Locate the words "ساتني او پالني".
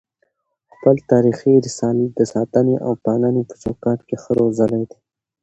2.33-3.43